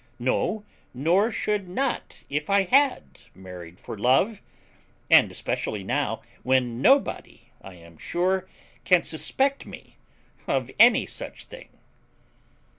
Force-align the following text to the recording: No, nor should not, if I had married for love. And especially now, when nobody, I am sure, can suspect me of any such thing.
No, 0.17 0.65
nor 0.95 1.29
should 1.29 1.69
not, 1.69 2.23
if 2.27 2.49
I 2.49 2.63
had 2.63 3.19
married 3.35 3.79
for 3.79 3.95
love. 3.95 4.41
And 5.11 5.29
especially 5.31 5.83
now, 5.83 6.23
when 6.41 6.81
nobody, 6.81 7.51
I 7.61 7.75
am 7.75 7.99
sure, 7.99 8.49
can 8.83 9.03
suspect 9.03 9.67
me 9.67 9.97
of 10.47 10.71
any 10.79 11.05
such 11.05 11.43
thing. 11.43 11.69